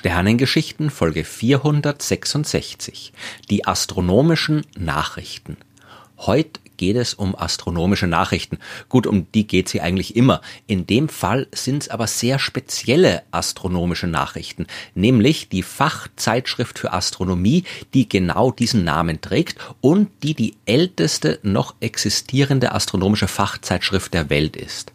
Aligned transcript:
Sternengeschichten 0.00 0.88
Folge 0.88 1.24
466. 1.24 3.12
Die 3.50 3.66
astronomischen 3.66 4.64
Nachrichten. 4.78 5.58
Heute 6.16 6.58
geht 6.78 6.96
es 6.96 7.12
um 7.12 7.36
astronomische 7.36 8.06
Nachrichten. 8.06 8.56
Gut, 8.88 9.06
um 9.06 9.30
die 9.32 9.46
geht 9.46 9.68
sie 9.68 9.82
eigentlich 9.82 10.16
immer. 10.16 10.40
In 10.66 10.86
dem 10.86 11.10
Fall 11.10 11.48
sind 11.52 11.82
es 11.82 11.88
aber 11.90 12.06
sehr 12.06 12.38
spezielle 12.38 13.24
astronomische 13.30 14.06
Nachrichten, 14.06 14.66
nämlich 14.94 15.50
die 15.50 15.62
Fachzeitschrift 15.62 16.78
für 16.78 16.94
Astronomie, 16.94 17.64
die 17.92 18.08
genau 18.08 18.52
diesen 18.52 18.84
Namen 18.84 19.20
trägt 19.20 19.58
und 19.82 20.08
die 20.22 20.32
die 20.32 20.54
älteste 20.64 21.40
noch 21.42 21.74
existierende 21.80 22.72
astronomische 22.72 23.28
Fachzeitschrift 23.28 24.14
der 24.14 24.30
Welt 24.30 24.56
ist. 24.56 24.92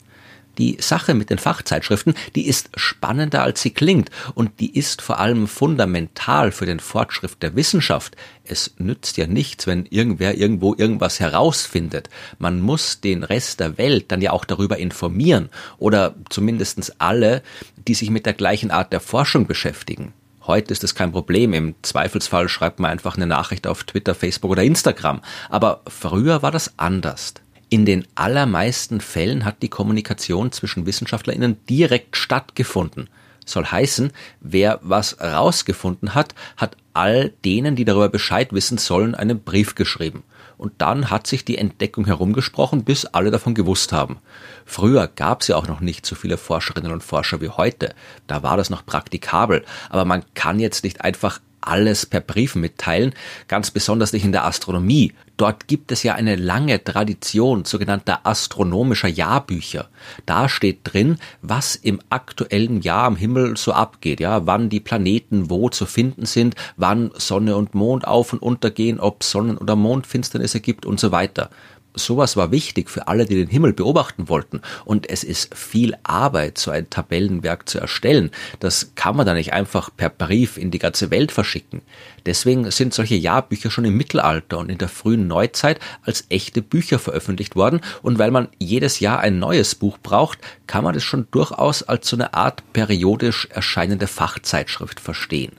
Die 0.58 0.78
Sache 0.80 1.14
mit 1.14 1.30
den 1.30 1.38
Fachzeitschriften, 1.38 2.14
die 2.36 2.48
ist 2.48 2.70
spannender 2.76 3.44
als 3.44 3.62
sie 3.62 3.72
klingt 3.72 4.10
und 4.34 4.60
die 4.60 4.78
ist 4.78 5.02
vor 5.02 5.20
allem 5.20 5.48
fundamental 5.48 6.52
für 6.52 6.66
den 6.66 6.80
Fortschritt 6.80 7.42
der 7.42 7.56
Wissenschaft. 7.56 8.16
Es 8.44 8.76
nützt 8.78 9.18
ja 9.18 9.28
nichts, 9.28 9.68
wenn 9.68 9.86
irgendwer 9.86 10.36
irgendwo 10.36 10.76
irgendwas 10.76 11.20
herausfindet. 11.20 12.10
Man 12.40 12.62
muss 12.62 13.02
den 13.02 13.24
Rest 13.24 13.60
der 13.60 13.78
Welt 13.78 14.12
dann 14.12 14.22
ja 14.22 14.32
auch 14.32 14.46
darüber 14.46 14.78
informieren 14.78 15.50
oder 15.78 16.16
zumindestens 16.30 16.92
alle, 17.00 17.42
die 17.88 17.96
sich 17.96 18.10
mit 18.10 18.26
der 18.26 18.34
gleichen 18.34 18.72
Art 18.72 18.94
der 18.94 19.00
Forschung 19.00 19.48
beschäftigen. 19.48 20.14
Heute 20.48 20.74
ist 20.74 20.84
es 20.84 20.94
kein 20.94 21.12
Problem. 21.12 21.54
Im 21.54 21.74
Zweifelsfall 21.82 22.50
schreibt 22.50 22.80
man 22.80 22.92
einfach 22.92 23.16
eine 23.16 23.26
Nachricht 23.26 23.66
auf 23.66 23.84
Twitter, 23.84 24.14
Facebook 24.14 24.52
oder 24.52 24.64
Instagram. 24.64 25.22
Aber 25.50 25.82
früher 25.88 26.44
war 26.44 26.52
das 26.52 26.78
anders. 26.78 27.34
In 27.76 27.86
den 27.86 28.08
allermeisten 28.16 29.02
Fällen 29.02 29.44
hat 29.44 29.62
die 29.62 29.68
Kommunikation 29.68 30.54
zwischen 30.54 30.86
WissenschaftlerInnen 30.86 31.58
direkt 31.68 32.16
stattgefunden. 32.16 33.10
Soll 33.46 33.66
heißen, 33.66 34.14
wer 34.40 34.80
was 34.82 35.20
rausgefunden 35.20 36.16
hat, 36.16 36.36
hat 36.56 36.78
all 36.94 37.34
denen, 37.44 37.76
die 37.76 37.84
darüber 37.84 38.08
Bescheid 38.08 38.54
wissen 38.54 38.78
sollen, 38.78 39.14
einen 39.14 39.42
Brief 39.42 39.76
geschrieben. 39.76 40.24
Und 40.58 40.72
dann 40.78 41.10
hat 41.10 41.28
sich 41.28 41.44
die 41.44 41.58
Entdeckung 41.58 42.06
herumgesprochen, 42.06 42.86
bis 42.86 43.08
alle 43.08 43.30
davon 43.30 43.56
gewusst 43.56 43.92
haben. 43.92 44.20
Früher 44.64 45.10
gab 45.14 45.42
es 45.42 45.50
ja 45.50 45.58
auch 45.58 45.68
noch 45.68 45.82
nicht 45.82 46.06
so 46.06 46.16
viele 46.16 46.38
Forscherinnen 46.38 46.94
und 46.94 47.04
Forscher 47.04 47.42
wie 47.42 47.50
heute. 47.50 47.94
Da 48.26 48.42
war 48.42 48.56
das 48.56 48.70
noch 48.70 48.86
praktikabel. 48.86 49.66
Aber 49.90 50.06
man 50.06 50.24
kann 50.34 50.62
jetzt 50.62 50.86
nicht 50.86 51.02
einfach 51.02 51.42
alles 51.68 52.06
per 52.06 52.22
Brief 52.22 52.56
mitteilen, 52.56 53.14
ganz 53.48 53.72
besonders 53.72 54.14
nicht 54.14 54.26
in 54.26 54.32
der 54.32 54.46
Astronomie. 54.46 55.14
Dort 55.38 55.68
gibt 55.68 55.92
es 55.92 56.04
ja 56.04 56.16
eine 56.16 56.38
lange 56.38 56.82
Tradition 56.84 57.66
sogenannter 57.66 58.22
astronomischer 58.26 59.10
Jahrbücher. 59.10 59.90
Da 60.26 60.48
steht 60.48 60.80
drin, 60.84 61.18
was 61.42 61.76
im 61.76 62.00
aktuellen 62.10 62.82
Jahr 62.82 63.04
am 63.04 63.18
Himmel 63.18 63.58
so 63.58 63.74
abgeht, 63.74 64.22
ja, 64.22 64.46
wann 64.48 64.70
die 64.70 64.80
Planeten 64.80 65.50
wo 65.50 65.70
zu 65.70 65.86
finden 65.86 66.26
sind, 66.26 66.56
wann 66.78 67.12
Sonne 67.16 67.58
und 67.58 67.76
Mond 67.76 68.08
auf 68.08 68.32
und 68.32 68.42
untergehen, 68.42 69.00
ob 69.00 69.24
Sonnen- 69.24 69.58
oder 69.58 69.76
Mondfinsternisse 69.76 70.62
gibt 70.62 70.86
und 70.86 71.00
so 71.00 71.12
weiter 71.12 71.50
sowas 71.96 72.38
war 72.38 72.52
wichtig 72.52 72.90
für 72.90 73.08
alle, 73.08 73.26
die 73.26 73.36
den 73.36 73.48
Himmel 73.48 73.74
beobachten 73.74 74.30
wollten. 74.30 74.62
Und 74.86 75.10
es 75.10 75.24
ist 75.24 75.56
viel 75.56 75.96
Arbeit, 76.04 76.58
so 76.58 76.72
ein 76.72 76.90
Tabellenwerk 76.90 77.68
zu 77.68 77.80
erstellen. 77.80 78.32
Das 78.60 78.92
kann 78.96 79.16
man 79.16 79.26
da 79.26 79.34
nicht 79.34 79.54
einfach 79.54 79.90
per 79.96 80.10
Brief 80.10 80.58
in 80.58 80.72
die 80.72 80.80
ganze 80.80 81.12
Welt 81.12 81.32
verschicken. 81.32 81.82
Deswegen 82.26 82.70
sind 82.72 82.94
solche 82.94 83.16
Jahrbücher 83.16 83.70
schon 83.70 83.86
im 83.86 83.98
Mittelalter 83.98 84.58
und 84.58 84.70
in 84.70 84.78
der 84.78 84.90
frühen 84.90 85.28
Neuzeit 85.28 85.80
als 86.04 86.26
echte 86.30 86.62
Bücher 86.62 87.00
veröffentlicht 87.00 87.56
worden. 87.56 87.82
Und 88.02 88.20
weil 88.20 88.32
man 88.32 88.50
jedes 88.58 89.00
Jahr 89.00 89.20
ein 89.20 89.40
neues 89.40 89.76
Buch 89.76 89.98
braucht, 89.98 90.40
kann 90.68 90.84
man 90.84 90.94
das 90.94 91.04
schon 91.04 91.28
durchaus 91.32 91.84
als 91.84 92.08
so 92.08 92.16
eine 92.16 92.34
Art 92.34 92.64
periodisch 92.74 93.48
erscheinende 93.52 94.08
Fachzeitschrift 94.08 95.00
verstehen 95.00 95.52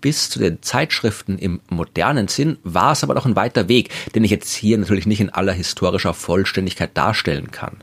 bis 0.00 0.30
zu 0.30 0.38
den 0.38 0.62
Zeitschriften 0.62 1.38
im 1.38 1.60
modernen 1.68 2.28
Sinn 2.28 2.58
war 2.62 2.92
es 2.92 3.02
aber 3.02 3.14
noch 3.14 3.26
ein 3.26 3.36
weiter 3.36 3.68
Weg, 3.68 3.90
den 4.14 4.24
ich 4.24 4.30
jetzt 4.30 4.54
hier 4.54 4.78
natürlich 4.78 5.06
nicht 5.06 5.20
in 5.20 5.30
aller 5.30 5.52
historischer 5.52 6.14
Vollständigkeit 6.14 6.96
darstellen 6.96 7.50
kann. 7.50 7.78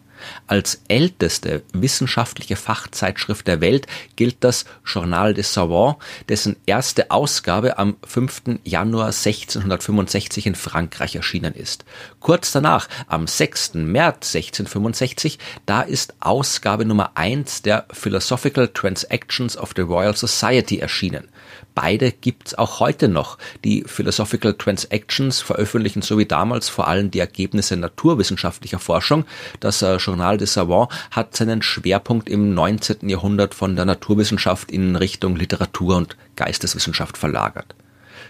Als 0.48 0.82
älteste 0.88 1.64
wissenschaftliche 1.74 2.56
Fachzeitschrift 2.56 3.48
der 3.48 3.62
Welt 3.62 3.88
gilt 4.16 4.38
das 4.44 4.66
Journal 4.86 5.34
des 5.34 5.54
Savants, 5.54 6.04
dessen 6.30 6.56
erste 6.66 7.12
Ausgabe 7.12 7.78
am 7.78 7.98
5. 8.06 8.60
Januar 8.64 9.08
1665 9.08 10.48
in 10.48 10.56
Frankreich 10.56 11.16
erschienen 11.16 11.54
ist. 11.54 11.86
Kurz 12.20 12.52
danach, 12.52 12.88
am 13.08 13.28
6. 13.28 13.76
März 13.76 14.36
1665, 14.36 15.40
da 15.66 15.82
ist 15.82 16.16
Ausgabe 16.20 16.86
Nummer 16.86 17.12
1 17.16 17.62
der 17.64 17.86
Philosophical 17.92 18.68
Transactions 18.70 19.58
of 19.58 19.74
the 19.76 19.82
Royal 19.82 20.16
Society 20.16 20.80
erschienen. 20.80 21.30
Beide 21.76 22.14
gibt's 22.14 22.56
auch 22.56 22.80
heute 22.80 23.10
noch. 23.10 23.38
Die 23.66 23.84
Philosophical 23.86 24.54
Transactions 24.54 25.42
veröffentlichen 25.42 26.02
so 26.02 26.18
wie 26.18 26.26
damals 26.26 26.70
vor 26.70 26.88
allem 26.88 27.12
die 27.12 27.20
Ergebnisse 27.20 27.76
naturwissenschaftlicher 27.76 28.80
Forschung. 28.80 29.26
Das 29.60 29.82
äh, 29.82 30.00
Journal 30.16 30.38
des 30.38 30.54
Savants 30.54 30.96
hat 31.12 31.36
seinen 31.36 31.62
Schwerpunkt 31.62 32.30
im 32.30 32.54
19. 32.54 33.10
Jahrhundert 33.10 33.54
von 33.54 33.76
der 33.76 33.84
Naturwissenschaft 33.84 34.72
in 34.72 34.96
Richtung 34.96 35.36
Literatur 35.36 35.98
und 35.98 36.16
Geisteswissenschaft 36.38 37.18
verlagert. 37.18 37.76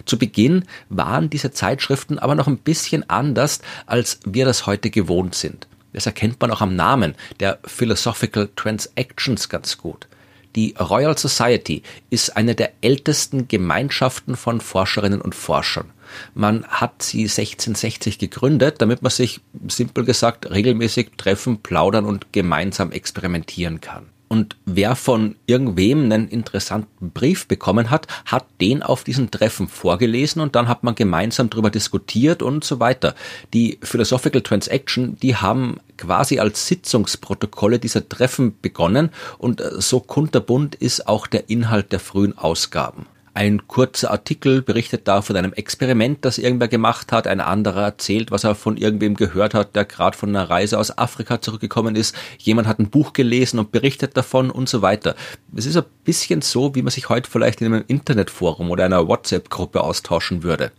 Zu 0.06 0.18
Beginn 0.18 0.66
waren 0.90 1.30
diese 1.30 1.52
Zeitschriften 1.52 2.18
aber 2.18 2.34
noch 2.34 2.48
ein 2.48 2.58
bisschen 2.58 3.08
anders, 3.08 3.62
als 3.86 4.20
wir 4.26 4.46
das 4.46 4.66
heute 4.66 4.90
gewohnt 4.90 5.36
sind. 5.36 5.68
Das 5.94 6.08
erkennt 6.08 6.42
man 6.42 6.50
auch 6.50 6.62
am 6.62 6.76
Namen 6.76 7.14
der 7.40 7.60
Philosophical 7.66 8.50
Transactions 8.56 9.48
ganz 9.48 9.78
gut. 9.78 10.08
Die 10.56 10.74
Royal 10.80 11.16
Society 11.16 11.84
ist 12.10 12.36
eine 12.36 12.56
der 12.56 12.72
ältesten 12.82 13.48
Gemeinschaften 13.48 14.36
von 14.36 14.60
Forscherinnen 14.60 15.22
und 15.22 15.36
Forschern. 15.36 15.92
Man 16.34 16.66
hat 16.66 17.02
sie 17.02 17.24
1660 17.24 18.20
gegründet, 18.20 18.76
damit 18.82 19.02
man 19.02 19.12
sich, 19.12 19.42
simpel 19.68 20.06
gesagt, 20.06 20.50
regelmäßig 20.50 21.12
treffen, 21.18 21.60
plaudern 21.62 22.06
und 22.06 22.32
gemeinsam 22.34 22.92
experimentieren 22.92 23.82
kann. 23.82 24.08
Und 24.28 24.58
wer 24.66 24.96
von 24.96 25.36
irgendwem 25.46 26.04
einen 26.06 26.28
interessanten 26.28 27.12
Brief 27.12 27.48
bekommen 27.48 27.90
hat, 27.90 28.08
hat 28.26 28.46
den 28.60 28.82
auf 28.82 29.04
diesen 29.04 29.30
Treffen 29.30 29.68
vorgelesen 29.68 30.42
und 30.42 30.56
dann 30.56 30.68
hat 30.68 30.84
man 30.84 30.96
gemeinsam 30.96 31.50
darüber 31.50 31.70
diskutiert 31.70 32.42
und 32.42 32.64
so 32.64 32.80
weiter. 32.80 33.14
Die 33.54 33.78
Philosophical 33.82 34.42
Transaction, 34.42 35.16
die 35.22 35.36
haben 35.36 35.78
quasi 35.98 36.40
als 36.40 36.68
Sitzungsprotokolle 36.68 37.78
dieser 37.80 38.10
Treffen 38.10 38.60
begonnen 38.62 39.12
und 39.38 39.62
äh, 39.62 39.70
so 39.80 40.00
kunterbunt 40.00 40.76
ist 40.76 41.08
auch 41.08 41.28
der 41.28 41.50
Inhalt 41.50 41.92
der 41.92 42.00
frühen 42.00 42.38
Ausgaben. 42.38 43.06
Ein 43.38 43.68
kurzer 43.68 44.12
Artikel 44.12 44.62
berichtet 44.62 45.10
da 45.10 45.22
von 45.22 45.36
einem 45.36 45.52
Experiment, 45.52 46.24
das 46.24 46.38
irgendwer 46.38 46.70
gemacht 46.70 47.12
hat. 47.12 47.28
Ein 47.28 47.42
anderer 47.42 47.82
erzählt, 47.82 48.32
was 48.32 48.46
er 48.46 48.56
von 48.56 48.78
irgendwem 48.78 49.16
gehört 49.16 49.54
hat, 49.54 49.76
der 49.76 49.84
gerade 49.84 50.18
von 50.18 50.30
einer 50.30 50.50
Reise 50.50 50.80
aus 50.80 50.98
Afrika 50.98 51.42
zurückgekommen 51.42 51.98
ist. 51.98 52.16
Jemand 52.38 52.66
hat 52.66 52.80
ein 52.80 52.90
Buch 52.90 53.12
gelesen 53.12 53.60
und 53.60 53.74
berichtet 53.74 54.16
davon 54.16 54.50
und 54.50 54.70
so 54.70 54.82
weiter. 54.82 55.16
Es 55.54 55.66
ist 55.66 55.76
ein 55.76 55.84
bisschen 56.06 56.44
so, 56.44 56.76
wie 56.76 56.82
man 56.82 56.92
sich 56.92 57.10
heute 57.10 57.30
vielleicht 57.30 57.60
in 57.60 57.74
einem 57.74 57.84
Internetforum 57.86 58.72
oder 58.72 58.86
einer 58.86 59.06
WhatsApp-Gruppe 59.06 59.84
austauschen 59.84 60.44
würde. 60.44 60.72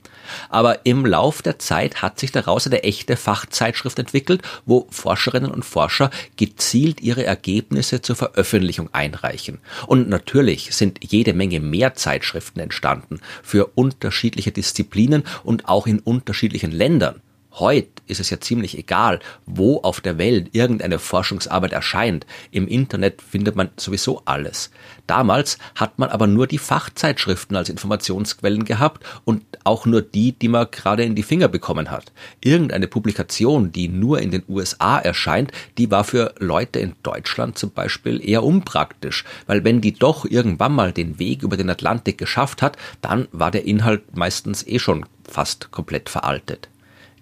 Aber 0.49 0.87
im 0.87 1.05
Lauf 1.05 1.43
der 1.43 1.59
Zeit 1.59 2.01
hat 2.01 2.19
sich 2.19 2.33
daraus 2.33 2.67
eine 2.67 2.83
echte 2.85 3.17
Fachzeitschrift 3.17 3.99
entwickelt, 3.99 4.41
wo 4.65 4.87
Forscherinnen 4.91 5.51
und 5.51 5.65
Forscher 5.65 6.11
gezielt 6.37 7.03
ihre 7.03 7.25
Ergebnisse 7.25 8.01
zur 8.01 8.17
Veröffentlichung 8.17 8.89
einreichen. 8.93 9.59
Und 9.87 10.09
natürlich 10.09 10.75
sind 10.75 10.99
jede 11.03 11.35
Menge 11.35 11.61
mehr 11.61 11.95
Zeitschriften 11.95 12.46
entstanden 12.55 13.21
für 13.43 13.67
unterschiedliche 13.75 14.53
Disziplinen 14.53 15.25
und 15.45 15.69
auch 15.69 15.87
in 15.87 15.99
unterschiedlichen 15.99 16.73
Ländern. 16.73 17.21
Heute 17.59 18.03
ist 18.07 18.21
es 18.21 18.29
ja 18.29 18.39
ziemlich 18.39 18.77
egal, 18.77 19.19
wo 19.47 19.79
auf 19.79 20.03
der 20.03 20.19
Welt 20.19 20.51
irgendeine 20.53 20.99
Forschungsarbeit 20.99 21.73
erscheint. 21.73 22.27
Im 22.51 22.69
Internet 22.69 23.23
findet 23.23 23.57
man 23.57 23.71
sowieso 23.79 24.21
alles. 24.27 24.71
Damals 25.07 25.57
hat 25.75 25.99
man 25.99 26.11
aber 26.11 26.27
nur 26.27 26.47
die 26.47 26.59
Fachzeitschriften 26.59 27.57
als 27.57 27.71
Informationsquellen 27.71 28.67
gehabt 28.67 29.07
und 29.25 29.43
auch 29.65 29.87
nur 29.87 30.03
die, 30.03 30.33
die 30.33 30.49
man 30.49 30.71
gerade 30.71 31.05
in 31.05 31.15
die 31.15 31.23
Finger 31.23 31.49
bekommen 31.49 31.91
hat. 31.91 32.13
Irgendeine 32.43 32.89
Publikation, 32.89 33.73
die 33.73 33.89
nur 33.89 34.21
in 34.21 34.31
den 34.31 34.43
USA 34.51 34.99
erscheint, 34.99 35.51
die 35.79 35.91
war 35.91 36.05
für 36.05 36.35
Leute 36.39 36.79
in 36.81 36.95
Deutschland 37.03 37.57
zum 37.57 37.71
Beispiel 37.71 38.23
eher 38.23 38.45
unpraktisch, 38.45 39.25
weil 39.47 39.65
wenn 39.65 39.81
die 39.81 39.95
doch 39.95 40.27
irgendwann 40.27 40.75
mal 40.75 40.93
den 40.93 41.19
Weg 41.19 41.43
über 41.43 41.57
den 41.57 41.71
Atlantik 41.71 42.19
geschafft 42.19 42.61
hat, 42.61 42.77
dann 43.01 43.29
war 43.33 43.51
der 43.51 43.65
Inhalt 43.65 44.15
meistens 44.15 44.67
eh 44.67 44.79
schon 44.79 45.07
fast 45.27 45.71
komplett 45.71 46.11
veraltet. 46.11 46.69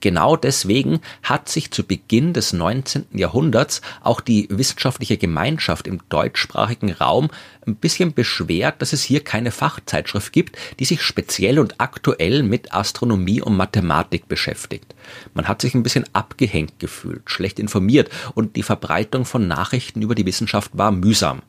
Genau 0.04 0.36
deswegen 0.36 1.00
hat 1.22 1.48
sich 1.48 1.70
zu 1.70 1.82
Beginn 1.82 2.34
des 2.34 2.52
19. 2.52 3.06
Jahrhunderts 3.14 3.80
auch 4.02 4.20
die 4.20 4.46
wissenschaftliche 4.50 5.16
Gemeinschaft 5.16 5.86
im 5.86 6.02
deutschsprachigen 6.10 6.92
Raum 6.92 7.30
ein 7.66 7.76
bisschen 7.76 8.12
beschwert, 8.12 8.82
dass 8.82 8.92
es 8.92 9.02
hier 9.02 9.24
keine 9.24 9.50
Fachzeitschrift 9.50 10.30
gibt, 10.30 10.58
die 10.78 10.84
sich 10.84 11.00
speziell 11.00 11.58
und 11.58 11.80
aktuell 11.80 12.42
mit 12.42 12.74
Astronomie 12.74 13.40
und 13.40 13.56
Mathematik 13.56 14.28
beschäftigt. 14.28 14.94
Man 15.32 15.48
hat 15.48 15.62
sich 15.62 15.74
ein 15.74 15.82
bisschen 15.82 16.04
abgehängt 16.12 16.78
gefühlt, 16.78 17.22
schlecht 17.30 17.58
informiert 17.58 18.10
und 18.34 18.56
die 18.56 18.62
Verbreitung 18.62 19.24
von 19.24 19.48
Nachrichten 19.48 20.02
über 20.02 20.14
die 20.14 20.26
Wissenschaft 20.26 20.72
war 20.74 20.92
mühsam. 20.92 21.40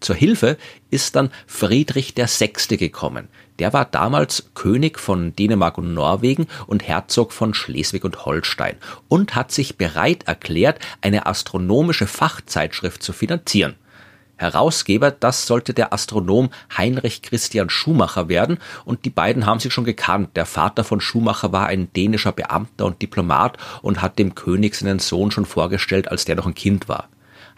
Zur 0.00 0.16
Hilfe 0.16 0.56
ist 0.90 1.14
dann 1.14 1.30
Friedrich 1.46 2.14
VI. 2.16 2.76
gekommen. 2.76 3.28
Der 3.58 3.74
war 3.74 3.84
damals 3.84 4.50
König 4.54 4.98
von 4.98 5.36
Dänemark 5.36 5.76
und 5.76 5.92
Norwegen 5.92 6.46
und 6.66 6.88
Herzog 6.88 7.32
von 7.32 7.52
Schleswig 7.52 8.04
und 8.04 8.24
Holstein 8.24 8.76
und 9.08 9.34
hat 9.34 9.52
sich 9.52 9.76
bereit 9.76 10.22
erklärt, 10.26 10.78
eine 11.02 11.26
astronomische 11.26 12.06
Fachzeitschrift 12.06 13.02
zu 13.02 13.12
finanzieren. 13.12 13.76
Herausgeber, 14.40 15.10
das 15.10 15.46
sollte 15.46 15.74
der 15.74 15.92
Astronom 15.92 16.48
Heinrich 16.74 17.20
Christian 17.20 17.68
Schumacher 17.68 18.30
werden 18.30 18.56
und 18.86 19.04
die 19.04 19.10
beiden 19.10 19.44
haben 19.44 19.60
sich 19.60 19.74
schon 19.74 19.84
gekannt. 19.84 20.30
Der 20.34 20.46
Vater 20.46 20.82
von 20.82 21.02
Schumacher 21.02 21.52
war 21.52 21.66
ein 21.66 21.92
dänischer 21.92 22.32
Beamter 22.32 22.86
und 22.86 23.02
Diplomat 23.02 23.58
und 23.82 24.00
hat 24.00 24.18
dem 24.18 24.34
König 24.34 24.74
seinen 24.76 24.98
Sohn 24.98 25.30
schon 25.30 25.44
vorgestellt, 25.44 26.08
als 26.08 26.24
der 26.24 26.36
noch 26.36 26.46
ein 26.46 26.54
Kind 26.54 26.88
war. 26.88 27.10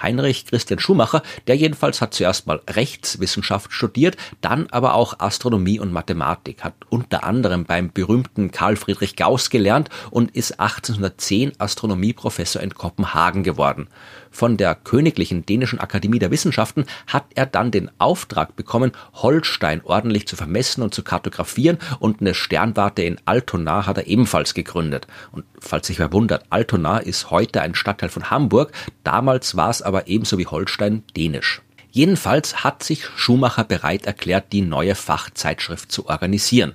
Heinrich 0.02 0.46
Christian 0.46 0.80
Schumacher, 0.80 1.22
der 1.46 1.56
jedenfalls 1.56 2.00
hat 2.00 2.14
zuerst 2.14 2.46
mal 2.46 2.60
Rechtswissenschaft 2.68 3.72
studiert, 3.72 4.16
dann 4.40 4.66
aber 4.70 4.94
auch 4.94 5.20
Astronomie 5.20 5.78
und 5.78 5.92
Mathematik, 5.92 6.64
hat 6.64 6.74
unter 6.88 7.24
anderem 7.24 7.64
beim 7.64 7.92
berühmten 7.92 8.50
Karl 8.50 8.76
Friedrich 8.76 9.16
Gauss 9.16 9.50
gelernt 9.50 9.88
und 10.10 10.34
ist 10.34 10.60
1810 10.60 11.52
Astronomieprofessor 11.58 12.62
in 12.62 12.74
Kopenhagen 12.74 13.42
geworden. 13.42 13.88
Von 14.30 14.56
der 14.56 14.74
Königlichen 14.74 15.44
Dänischen 15.44 15.78
Akademie 15.78 16.18
der 16.18 16.30
Wissenschaften 16.30 16.86
hat 17.06 17.26
er 17.34 17.44
dann 17.44 17.70
den 17.70 17.90
Auftrag 17.98 18.56
bekommen, 18.56 18.92
Holstein 19.12 19.82
ordentlich 19.84 20.26
zu 20.26 20.36
vermessen 20.36 20.82
und 20.82 20.94
zu 20.94 21.02
kartografieren 21.02 21.78
und 22.00 22.22
eine 22.22 22.32
Sternwarte 22.32 23.02
in 23.02 23.18
Altona 23.26 23.86
hat 23.86 23.98
er 23.98 24.06
ebenfalls 24.06 24.54
gegründet. 24.54 25.06
Und 25.32 25.44
falls 25.60 25.86
sich 25.86 25.98
wer 25.98 26.12
wundert, 26.12 26.46
Altona 26.48 26.98
ist 26.98 27.30
heute 27.30 27.60
ein 27.60 27.74
Stadtteil 27.74 28.08
von 28.08 28.30
Hamburg, 28.30 28.72
damals 29.04 29.54
war 29.56 29.68
es 29.68 29.82
aber 29.92 30.08
ebenso 30.08 30.38
wie 30.38 30.46
Holstein 30.46 31.02
dänisch. 31.14 31.60
Jedenfalls 31.90 32.64
hat 32.64 32.82
sich 32.82 33.04
Schumacher 33.04 33.64
bereit 33.64 34.06
erklärt, 34.06 34.46
die 34.52 34.62
neue 34.62 34.94
Fachzeitschrift 34.94 35.92
zu 35.92 36.08
organisieren. 36.08 36.74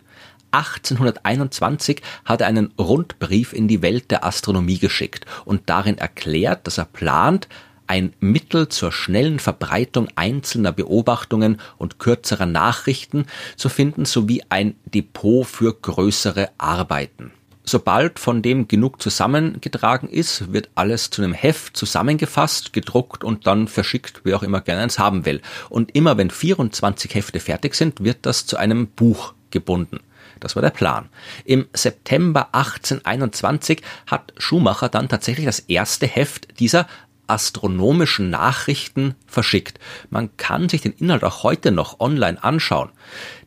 1821 0.51 2.03
hat 2.25 2.41
er 2.41 2.47
einen 2.47 2.71
Rundbrief 2.77 3.53
in 3.53 3.67
die 3.67 3.81
Welt 3.81 4.11
der 4.11 4.23
Astronomie 4.23 4.77
geschickt 4.77 5.25
und 5.45 5.63
darin 5.65 5.97
erklärt, 5.97 6.67
dass 6.67 6.77
er 6.77 6.85
plant, 6.85 7.47
ein 7.87 8.13
Mittel 8.19 8.67
zur 8.67 8.91
schnellen 8.91 9.39
Verbreitung 9.39 10.09
einzelner 10.15 10.71
Beobachtungen 10.71 11.59
und 11.77 11.97
kürzerer 11.97 12.45
Nachrichten 12.45 13.25
zu 13.55 13.69
finden, 13.69 14.05
sowie 14.05 14.43
ein 14.49 14.75
Depot 14.85 15.47
für 15.47 15.73
größere 15.73 16.49
Arbeiten. 16.59 17.31
Sobald 17.69 18.17
von 18.17 18.41
dem 18.41 18.69
genug 18.69 19.01
zusammengetragen 19.01 20.07
ist, 20.07 20.53
wird 20.53 20.69
alles 20.75 21.09
zu 21.09 21.21
einem 21.21 21.33
Heft 21.33 21.75
zusammengefasst, 21.75 22.71
gedruckt 22.71 23.25
und 23.25 23.45
dann 23.45 23.67
verschickt, 23.67 24.21
wer 24.23 24.37
auch 24.37 24.43
immer 24.43 24.61
gerne 24.61 24.83
eins 24.83 24.99
haben 24.99 25.25
will. 25.25 25.41
Und 25.67 25.93
immer 25.93 26.17
wenn 26.17 26.29
24 26.29 27.13
Hefte 27.13 27.41
fertig 27.41 27.75
sind, 27.75 28.01
wird 28.01 28.19
das 28.21 28.45
zu 28.45 28.55
einem 28.55 28.87
Buch 28.87 29.33
gebunden. 29.51 29.99
Das 30.39 30.55
war 30.55 30.61
der 30.61 30.69
Plan. 30.69 31.09
Im 31.43 31.67
September 31.73 32.47
1821 32.53 33.81
hat 34.05 34.31
Schumacher 34.37 34.87
dann 34.87 35.09
tatsächlich 35.09 35.45
das 35.45 35.59
erste 35.59 36.07
Heft 36.07 36.61
dieser 36.61 36.87
astronomischen 37.27 38.29
Nachrichten 38.29 39.15
verschickt. 39.25 39.77
Man 40.09 40.37
kann 40.37 40.69
sich 40.69 40.83
den 40.83 40.93
Inhalt 40.93 41.25
auch 41.25 41.43
heute 41.43 41.71
noch 41.71 41.99
online 41.99 42.41
anschauen. 42.41 42.91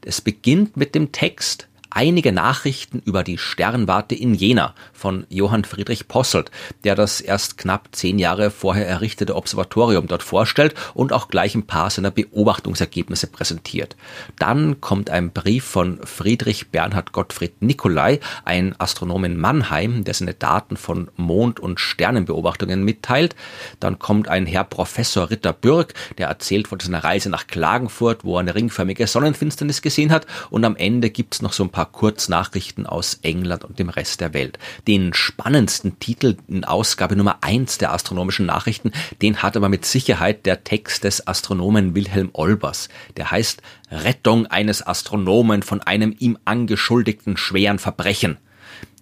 Es 0.05 0.20
beginnt 0.20 0.76
mit 0.76 0.94
dem 0.94 1.11
Text 1.11 1.69
einige 1.91 2.33
Nachrichten 2.33 3.01
über 3.05 3.23
die 3.23 3.39
Sternwarte 3.39 4.15
in 4.15 4.35
Jena 4.35 4.75
von 4.93 5.27
Johann 5.29 5.65
Friedrich 5.65 6.09
Posselt, 6.09 6.51
der 6.85 6.95
das 6.95 7.21
erst 7.21 7.59
knapp 7.59 7.89
zehn 7.93 8.19
Jahre 8.19 8.51
vorher 8.51 8.87
errichtete 8.87 9.37
Observatorium 9.37 10.07
dort 10.07 10.23
vorstellt 10.23 10.75
und 10.95 11.13
auch 11.13 11.29
gleich 11.29 11.55
ein 11.55 11.67
paar 11.67 11.91
seiner 11.91 12.11
Beobachtungsergebnisse 12.11 13.27
präsentiert. 13.27 13.97
Dann 14.39 14.81
kommt 14.81 15.11
ein 15.11 15.33
Brief 15.33 15.65
von 15.65 15.99
Friedrich 16.05 16.69
Bernhard 16.69 17.13
Gottfried 17.13 17.61
Nicolai, 17.61 18.21
ein 18.45 18.75
Astronom 18.79 19.25
in 19.25 19.37
Mannheim, 19.37 20.05
der 20.05 20.15
seine 20.15 20.35
Daten 20.35 20.77
von 20.77 21.11
Mond- 21.17 21.61
und 21.61 21.81
Sternenbeobachtungen 21.81 22.85
mitteilt. 22.85 23.35
Dann 23.81 23.99
kommt 23.99 24.29
ein 24.29 24.47
Herr 24.47 24.65
Professor 24.65 25.31
Ritter 25.31 25.53
Bürg, 25.53 25.95
der 26.19 26.29
erzählt 26.29 26.69
von 26.69 26.81
seiner 26.81 27.05
Reise 27.05 27.31
nach 27.31 27.47
Klagenfurt, 27.47 28.25
wo 28.25 28.37
er 28.37 28.41
eine 28.41 28.55
ringförmige 28.55 29.07
Sonnenfinsternis 29.07 29.83
gesehen 29.83 30.13
hat. 30.13 30.27
Und 30.51 30.65
am 30.65 30.77
Ende 30.77 31.11
gibt's 31.11 31.43
noch 31.43 31.53
so 31.53 31.65
ein 31.65 31.71
paar 31.71 31.80
paar 31.81 31.93
Kurznachrichten 31.93 32.85
aus 32.85 33.21
England 33.23 33.65
und 33.65 33.79
dem 33.79 33.88
Rest 33.88 34.21
der 34.21 34.35
Welt. 34.35 34.59
Den 34.87 35.15
spannendsten 35.15 35.99
Titel 35.99 36.37
in 36.47 36.67
Ausgabe 36.67 37.17
Nummer 37.17 37.38
eins 37.41 37.79
der 37.79 37.94
astronomischen 37.94 38.44
Nachrichten, 38.44 38.93
den 39.23 39.43
hat 39.43 39.56
aber 39.56 39.71
mit 39.71 39.87
Sicherheit 39.87 40.44
der 40.44 40.62
Text 40.62 41.05
des 41.05 41.27
Astronomen 41.27 41.94
Wilhelm 41.94 42.29
Olbers. 42.35 42.91
Der 43.17 43.31
heißt 43.31 43.62
Rettung 43.91 44.47
eines 44.47 44.87
Astronomen 44.87 45.62
von 45.62 45.81
einem 45.81 46.15
ihm 46.19 46.37
angeschuldigten 46.44 47.38
schweren 47.38 47.79
Verbrechen. 47.79 48.37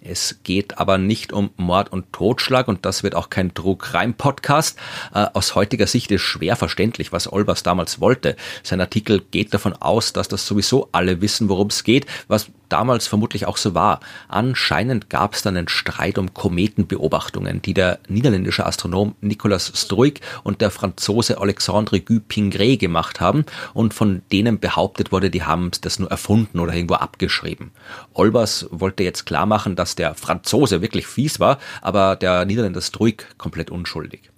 Es 0.01 0.41
geht 0.45 0.79
aber 0.79 0.97
nicht 0.97 1.33
um 1.33 1.51
Mord 1.57 1.93
und 1.93 2.13
Totschlag 2.13 2.69
und 2.69 2.87
das 2.87 3.03
wird 3.03 3.15
auch 3.15 3.31
kein 3.31 3.53
True 3.53 3.77
Crime 3.77 4.13
Podcast. 4.13 4.79
Äh, 5.13 5.27
aus 5.35 5.55
heutiger 5.55 5.87
Sicht 5.87 6.11
ist 6.13 6.23
schwer 6.23 6.55
verständlich, 6.55 7.13
was 7.13 7.31
Olbers 7.31 7.65
damals 7.65 8.01
wollte. 8.01 8.37
Sein 8.63 8.81
Artikel 8.81 9.23
geht 9.31 9.53
davon 9.53 9.75
aus, 9.75 10.13
dass 10.13 10.29
das 10.29 10.47
sowieso 10.47 10.89
alle 10.93 11.21
wissen, 11.21 11.49
worum 11.49 11.69
es 11.69 11.83
geht, 11.83 12.07
was 12.29 12.49
damals 12.69 13.07
vermutlich 13.07 13.47
auch 13.47 13.57
so 13.57 13.75
war. 13.75 14.01
Anscheinend 14.29 15.11
gab 15.11 15.35
es 15.35 15.43
dann 15.43 15.57
einen 15.57 15.69
Streit 15.69 16.19
um 16.19 16.35
Kometenbeobachtungen, 16.35 17.63
die 17.63 17.75
der 17.75 17.99
niederländische 18.09 18.67
Astronom 18.67 19.15
Nicolas 19.21 19.73
Struik 19.75 20.21
und 20.43 20.61
der 20.61 20.71
Franzose 20.71 21.39
Alexandre 21.41 21.99
Guy-Pingré 22.01 22.79
gemacht 22.79 23.21
haben 23.21 23.45
und 23.75 23.95
von 23.95 24.23
denen 24.33 24.59
behauptet 24.59 25.13
wurde, 25.13 25.31
die 25.31 25.43
haben 25.43 25.71
das 25.81 25.99
nur 25.99 26.11
erfunden 26.11 26.61
oder 26.61 26.75
irgendwo 26.75 26.95
abgeschrieben. 26.95 27.71
Olbers 28.15 28.67
wollte 28.71 29.03
jetzt 29.03 29.27
klar 29.27 29.47
machen, 29.47 29.77
dass 29.77 29.95
der 29.95 30.15
Franzose 30.15 30.83
wirklich 30.83 31.07
fies 31.07 31.41
war, 31.41 31.59
aber 31.83 32.17
der 32.17 32.45
Niederländer 32.45 32.81
Struik 32.81 33.27
komplett 33.39 33.71
unschuldig. 33.71 34.31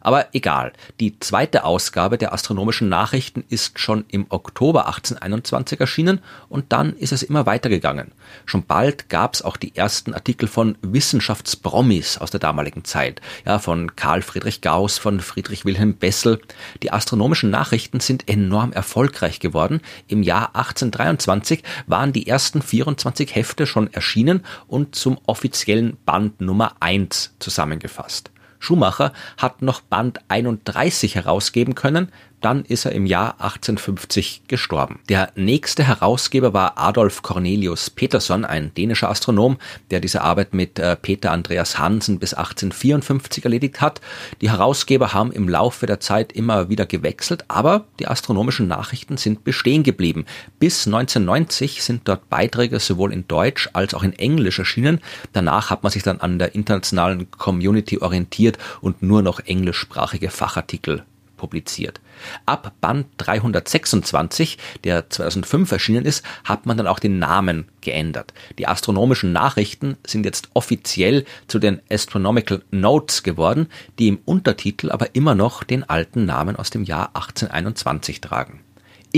Aber 0.00 0.28
egal, 0.32 0.72
die 1.00 1.18
zweite 1.18 1.64
Ausgabe 1.64 2.16
der 2.16 2.32
astronomischen 2.32 2.88
Nachrichten 2.88 3.42
ist 3.48 3.80
schon 3.80 4.04
im 4.08 4.26
Oktober 4.28 4.86
1821 4.86 5.80
erschienen 5.80 6.20
und 6.48 6.72
dann 6.72 6.92
ist 6.92 7.12
es 7.12 7.24
immer 7.24 7.44
weitergegangen. 7.44 8.12
Schon 8.44 8.64
bald 8.64 9.08
gab 9.08 9.34
es 9.34 9.42
auch 9.42 9.56
die 9.56 9.74
ersten 9.74 10.14
Artikel 10.14 10.46
von 10.46 10.78
Wissenschaftspromis 10.80 12.18
aus 12.18 12.30
der 12.30 12.38
damaligen 12.38 12.84
Zeit, 12.84 13.20
ja, 13.44 13.58
von 13.58 13.96
Karl 13.96 14.22
Friedrich 14.22 14.60
Gauss, 14.60 14.98
von 14.98 15.18
Friedrich 15.18 15.64
Wilhelm 15.64 15.94
Bessel. 15.96 16.40
Die 16.84 16.92
astronomischen 16.92 17.50
Nachrichten 17.50 17.98
sind 17.98 18.28
enorm 18.28 18.72
erfolgreich 18.72 19.40
geworden. 19.40 19.80
Im 20.06 20.22
Jahr 20.22 20.54
1823 20.54 21.64
waren 21.88 22.12
die 22.12 22.28
ersten 22.28 22.62
24 22.62 23.34
Hefte 23.34 23.66
schon 23.66 23.92
erschienen 23.92 24.44
und 24.68 24.94
zum 24.94 25.18
offiziellen 25.26 25.96
Band 26.04 26.40
Nummer 26.40 26.76
1 26.78 27.34
zusammengefasst. 27.40 28.30
Schumacher 28.58 29.12
hat 29.36 29.62
noch 29.62 29.80
Band 29.80 30.20
31 30.28 31.14
herausgeben 31.14 31.74
können, 31.74 32.12
dann 32.40 32.64
ist 32.64 32.84
er 32.84 32.92
im 32.92 33.06
Jahr 33.06 33.32
1850 33.40 34.42
gestorben. 34.46 35.00
Der 35.08 35.30
nächste 35.34 35.84
Herausgeber 35.84 36.52
war 36.52 36.78
Adolf 36.78 37.22
Cornelius 37.22 37.90
Peterson, 37.90 38.44
ein 38.44 38.72
dänischer 38.74 39.10
Astronom, 39.10 39.56
der 39.90 40.00
diese 40.00 40.22
Arbeit 40.22 40.54
mit 40.54 40.78
äh, 40.78 40.96
Peter 40.96 41.32
Andreas 41.32 41.78
Hansen 41.78 42.18
bis 42.18 42.34
1854 42.34 43.44
erledigt 43.44 43.80
hat. 43.80 44.00
Die 44.40 44.50
Herausgeber 44.50 45.12
haben 45.12 45.32
im 45.32 45.48
Laufe 45.48 45.86
der 45.86 46.00
Zeit 46.00 46.32
immer 46.32 46.68
wieder 46.68 46.86
gewechselt, 46.86 47.44
aber 47.48 47.86
die 47.98 48.06
astronomischen 48.06 48.68
Nachrichten 48.68 49.16
sind 49.16 49.44
bestehen 49.44 49.82
geblieben. 49.82 50.24
Bis 50.58 50.86
1990 50.86 51.82
sind 51.82 52.02
dort 52.04 52.28
Beiträge 52.28 52.78
sowohl 52.80 53.12
in 53.12 53.26
Deutsch 53.26 53.70
als 53.72 53.94
auch 53.94 54.02
in 54.02 54.12
Englisch 54.12 54.58
erschienen. 54.58 55.00
Danach 55.32 55.70
hat 55.70 55.82
man 55.82 55.92
sich 55.92 56.02
dann 56.02 56.20
an 56.20 56.38
der 56.38 56.54
internationalen 56.54 57.30
Community 57.30 57.98
orientiert 57.98 58.58
und 58.80 59.02
nur 59.02 59.22
noch 59.22 59.40
englischsprachige 59.40 60.30
Fachartikel 60.30 61.04
publiziert. 61.36 62.00
Ab 62.46 62.72
Band 62.80 63.06
326, 63.18 64.58
der 64.84 65.08
2005 65.10 65.72
erschienen 65.72 66.04
ist, 66.04 66.24
hat 66.44 66.66
man 66.66 66.76
dann 66.76 66.86
auch 66.86 66.98
den 66.98 67.18
Namen 67.18 67.68
geändert. 67.80 68.32
Die 68.58 68.66
astronomischen 68.66 69.32
Nachrichten 69.32 69.96
sind 70.06 70.24
jetzt 70.24 70.48
offiziell 70.54 71.24
zu 71.46 71.58
den 71.58 71.80
Astronomical 71.90 72.62
Notes 72.70 73.22
geworden, 73.22 73.68
die 73.98 74.08
im 74.08 74.18
Untertitel 74.24 74.90
aber 74.90 75.14
immer 75.14 75.34
noch 75.34 75.62
den 75.62 75.88
alten 75.88 76.24
Namen 76.24 76.56
aus 76.56 76.70
dem 76.70 76.84
Jahr 76.84 77.10
1821 77.14 78.20
tragen. 78.20 78.60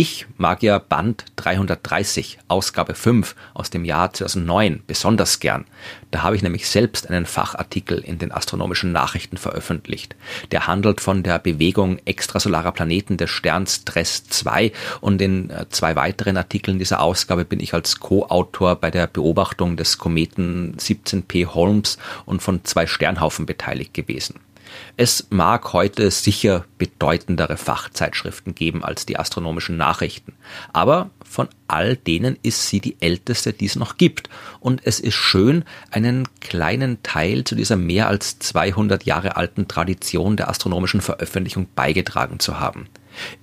Ich 0.01 0.27
mag 0.37 0.63
ja 0.63 0.79
Band 0.79 1.25
330, 1.35 2.39
Ausgabe 2.47 2.95
5 2.95 3.35
aus 3.53 3.71
dem 3.71 3.85
Jahr 3.85 4.13
2009 4.13 4.85
besonders 4.87 5.41
gern. 5.41 5.65
Da 6.13 6.23
habe 6.23 6.37
ich 6.37 6.43
nämlich 6.45 6.69
selbst 6.69 7.11
einen 7.11 7.27
Fachartikel 7.27 7.99
in 7.99 8.21
den 8.21 8.31
astronomischen 8.31 8.93
Nachrichten 8.93 9.39
veröffentlicht. 9.39 10.15
Der 10.53 10.69
handelt 10.69 11.01
von 11.01 11.25
der 11.25 11.41
Bewegung 11.41 11.99
extrasolarer 12.05 12.71
Planeten 12.71 13.17
des 13.17 13.31
Sterns 13.31 13.85
Dress 13.85 14.23
2 14.29 14.71
und 15.01 15.21
in 15.21 15.51
äh, 15.51 15.67
zwei 15.69 15.97
weiteren 15.97 16.37
Artikeln 16.37 16.79
dieser 16.79 17.01
Ausgabe 17.01 17.45
bin 17.45 17.59
ich 17.59 17.75
als 17.75 17.99
Co-Autor 17.99 18.77
bei 18.77 18.93
der 18.93 19.09
Beobachtung 19.09 19.77
des 19.77 19.99
Kometen 19.99 20.77
17P 20.77 21.47
Holmes 21.47 21.99
und 22.25 22.41
von 22.41 22.65
zwei 22.65 22.87
Sternhaufen 22.87 23.47
beteiligt 23.47 23.95
gewesen. 23.95 24.39
Es 24.97 25.29
mag 25.31 25.73
heute 25.73 26.11
sicher 26.11 26.65
bedeutendere 26.79 27.57
Fachzeitschriften 27.57 28.55
geben 28.55 28.85
als 28.85 29.07
die 29.07 29.19
astronomischen 29.19 29.77
Nachrichten, 29.77 30.35
aber 30.73 31.11
von 31.25 31.49
all 31.69 31.97
denen 31.97 32.39
ist 32.43 32.69
sie 32.69 32.81
die 32.81 32.97
älteste, 33.01 33.53
die 33.53 33.67
es 33.67 33.77
noch 33.77 33.97
gibt. 33.97 34.29
Und 34.61 34.81
es 34.85 35.01
ist 35.01 35.15
schön, 35.15 35.65
einen 35.91 36.27
kleinen 36.41 37.03
Teil 37.03 37.45
zu 37.45 37.55
dieser 37.55 37.77
mehr 37.77 38.09
als 38.09 38.39
200 38.39 39.05
Jahre 39.05 39.37
alten 39.37 39.69
Tradition 39.69 40.37
der 40.37 40.49
astronomischen 40.49 41.01
Veröffentlichung 41.01 41.69
beigetragen 41.75 42.41
zu 42.41 42.59
haben. 42.59 42.89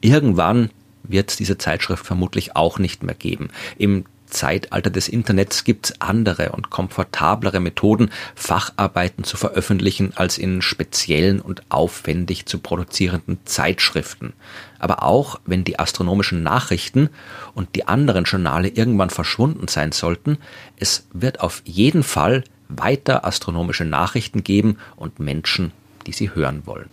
Irgendwann 0.01 0.71
wird 1.03 1.29
es 1.29 1.37
diese 1.37 1.57
Zeitschrift 1.57 2.05
vermutlich 2.05 2.55
auch 2.55 2.79
nicht 2.79 3.03
mehr 3.03 3.15
geben. 3.15 3.49
Im 3.77 4.05
Zeitalter 4.27 4.89
des 4.89 5.07
Internets 5.07 5.63
gibt 5.63 5.87
es 5.87 6.01
andere 6.01 6.51
und 6.51 6.69
komfortablere 6.69 7.59
Methoden, 7.59 8.09
Facharbeiten 8.35 9.23
zu 9.23 9.37
veröffentlichen, 9.37 10.13
als 10.15 10.37
in 10.37 10.61
speziellen 10.61 11.41
und 11.41 11.63
aufwendig 11.69 12.45
zu 12.45 12.59
produzierenden 12.59 13.39
Zeitschriften. 13.45 14.33
Aber 14.79 15.03
auch 15.03 15.39
wenn 15.45 15.63
die 15.63 15.79
astronomischen 15.79 16.43
Nachrichten 16.43 17.09
und 17.53 17.75
die 17.75 17.87
anderen 17.87 18.25
Journale 18.25 18.67
irgendwann 18.67 19.09
verschwunden 19.09 19.67
sein 19.67 19.91
sollten, 19.91 20.37
es 20.77 21.07
wird 21.13 21.39
auf 21.39 21.61
jeden 21.65 22.03
Fall 22.03 22.43
weiter 22.67 23.25
astronomische 23.25 23.85
Nachrichten 23.85 24.43
geben 24.43 24.77
und 24.95 25.19
Menschen, 25.19 25.71
die 26.07 26.13
sie 26.13 26.33
hören 26.33 26.63
wollen. 26.65 26.89